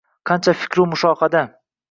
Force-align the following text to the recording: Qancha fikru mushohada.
Qancha 0.29 0.55
fikru 0.61 0.87
mushohada. 0.95 1.45